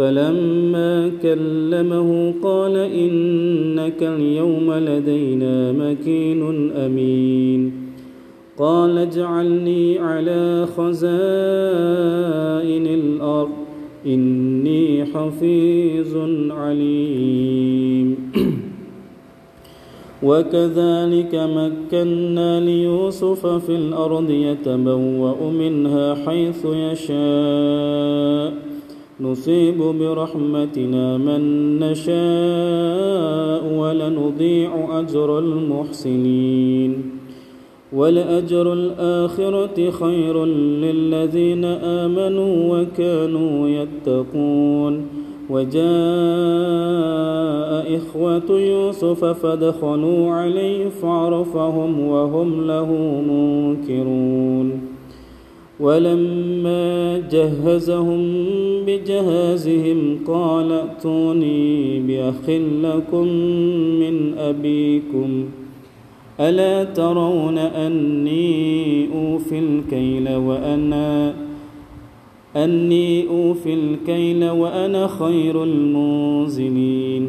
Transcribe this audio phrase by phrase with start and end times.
[0.00, 7.72] فلما كلمه قال إنك اليوم لدينا مكين أمين.
[8.58, 10.96] قال اجعلني على خزائن
[12.86, 13.50] الأرض
[14.06, 16.16] إني حفيظ
[16.50, 18.16] عليم.
[20.22, 28.69] وكذلك مكنا ليوسف في الأرض يتبوأ منها حيث يشاء.
[29.20, 31.40] نصيب برحمتنا من
[31.78, 37.02] نشاء ولنضيع أجر المحسنين
[37.92, 45.06] ولأجر الآخرة خير للذين آمنوا وكانوا يتقون
[45.50, 45.80] وجاء
[47.96, 52.92] إخوة يوسف فدخلوا عليه فعرفهم وهم له
[53.28, 54.89] منكرون
[55.80, 58.22] ولما جهزهم
[58.86, 62.50] بجهازهم قال ائتوني بأخ
[62.84, 63.26] لكم
[64.00, 65.60] من أبيكم ۖ
[66.40, 71.34] ألا ترون أني أوفي الكيل وأنا
[72.56, 77.28] أني أوفي الكيل وأنا خير المنزلين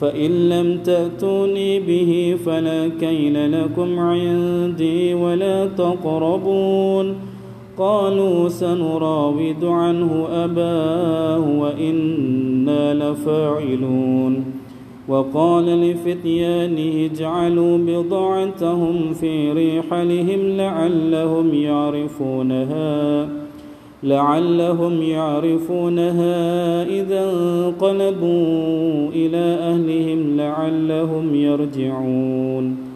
[0.00, 7.14] فإن لم تأتوني به فلا كيل لكم عندي ولا تقربون.
[7.78, 14.44] قالوا سنراود عنه أباه وإنا لفاعلون.
[15.08, 23.28] وقال لفتيانه اجعلوا بضاعتهم في رحلهم لعلهم يعرفونها
[24.02, 32.95] لعلهم يعرفونها إذا انقلبوا إلى أهلهم لعلهم يرجعون.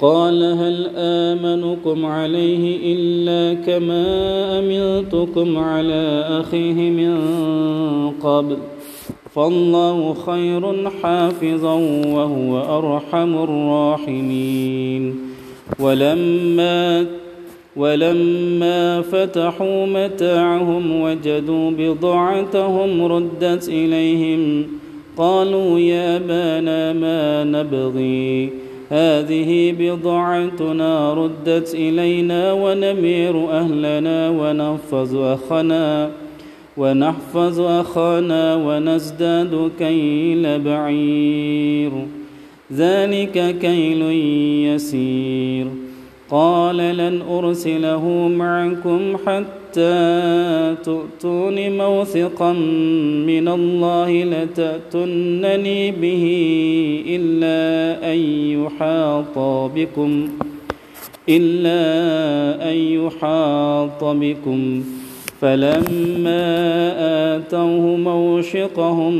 [0.00, 4.04] قال هل آمنكم عليه إلا كما
[4.58, 7.16] أمنتكم على أخيه من
[8.10, 8.56] قبل
[9.34, 11.74] فالله خير حافظا
[12.06, 15.16] وهو أرحم الراحمين
[15.80, 17.06] ولما
[17.76, 24.66] ولما فتحوا متاعهم وجدوا بضاعتهم ردت إليهم
[25.16, 36.10] قالوا يا بانا ما نبغي هذه بضاعتنا ردت إلينا ونمير أهلنا ونحفظ أخنا
[36.76, 41.92] ونحفظ أخانا ونزداد كيل بعير.
[42.72, 44.02] ذلك كيل
[44.74, 45.66] يسير.
[46.30, 52.52] قال لن أرسله معكم حتى تؤتون موثقا
[53.26, 56.24] من الله لتأتنني به
[57.06, 57.58] إلا
[58.12, 58.18] أن
[58.62, 59.38] يحاط
[59.74, 60.28] بكم
[61.28, 61.82] إلا
[62.70, 64.84] أن يحاط بكم.
[65.40, 66.46] فلما
[67.36, 69.14] آتوه موشقهم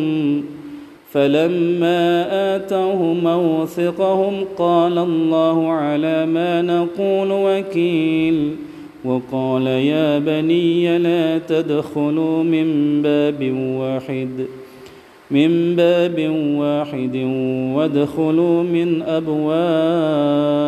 [1.13, 2.27] فلما
[2.57, 8.57] آتوه موثقهم قال الله على ما نقول وكيل
[9.05, 14.47] وقال يا بني لا تدخلوا من باب واحد
[15.31, 17.17] من باب واحد
[17.75, 20.61] وادخلوا من أبواب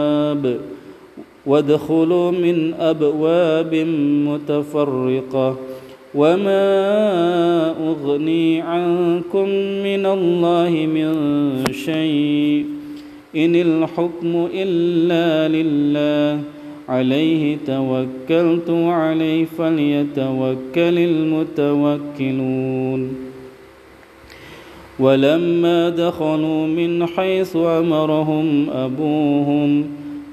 [1.47, 3.74] وادخلوا من أبواب
[4.26, 5.56] متفرقة
[6.14, 9.48] وما أغني عنكم
[9.82, 11.12] من الله من
[11.72, 12.66] شيء
[13.36, 16.41] إن الحكم إلا لله
[16.88, 23.14] عليه توكلت عليه فليتوكل المتوكلون
[24.98, 29.84] ولما دخلوا من حيث أمرهم أبوهم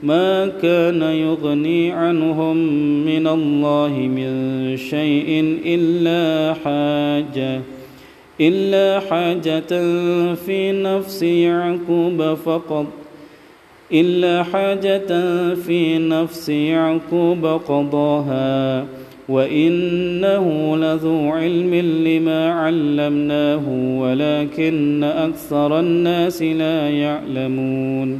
[0.04, 2.58] ما كان يغني عنهم
[3.06, 7.62] من الله من شيء إلا حاجة
[8.42, 9.70] إلا حاجة
[10.36, 12.86] في نفس يعقوب فقط
[13.92, 15.08] إلا حاجة
[15.54, 18.86] في نفس يعقوب قضاها
[19.30, 21.74] وإنه لذو علم
[22.08, 23.64] لما علمناه
[24.00, 28.20] ولكن أكثر الناس لا يعلمون.